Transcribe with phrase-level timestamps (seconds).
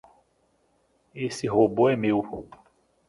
[1.13, 2.49] Esse robô é meu.